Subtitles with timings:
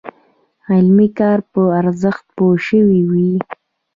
[0.71, 3.31] علمي کار په ارزښت پوه شوي وي.